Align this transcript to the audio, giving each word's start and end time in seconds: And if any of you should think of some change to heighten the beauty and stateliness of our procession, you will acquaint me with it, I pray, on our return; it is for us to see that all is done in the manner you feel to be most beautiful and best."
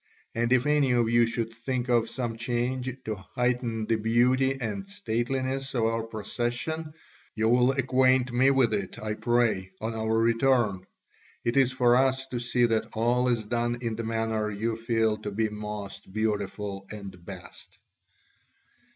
And 0.33 0.51
if 0.51 0.65
any 0.65 0.93
of 0.93 1.09
you 1.11 1.27
should 1.27 1.53
think 1.53 1.87
of 1.87 2.09
some 2.09 2.35
change 2.35 2.89
to 3.05 3.13
heighten 3.35 3.85
the 3.85 3.97
beauty 3.97 4.59
and 4.59 4.87
stateliness 4.87 5.75
of 5.75 5.83
our 5.85 6.01
procession, 6.01 6.95
you 7.35 7.47
will 7.47 7.73
acquaint 7.73 8.33
me 8.33 8.49
with 8.49 8.73
it, 8.73 8.97
I 8.97 9.13
pray, 9.13 9.69
on 9.79 9.93
our 9.93 10.17
return; 10.17 10.87
it 11.45 11.55
is 11.55 11.71
for 11.71 11.95
us 11.95 12.25
to 12.29 12.39
see 12.39 12.65
that 12.65 12.89
all 12.93 13.27
is 13.27 13.45
done 13.45 13.77
in 13.81 13.95
the 13.95 14.03
manner 14.03 14.49
you 14.49 14.75
feel 14.75 15.17
to 15.17 15.29
be 15.29 15.49
most 15.49 16.11
beautiful 16.11 16.87
and 16.89 17.23
best." 17.23 17.77